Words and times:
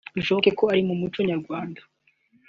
Bishoboke 0.15 0.49
ko 0.59 0.63
ari 0.71 0.81
mu 0.87 0.95
muco 1.01 1.19
nyarwanda 1.29 1.81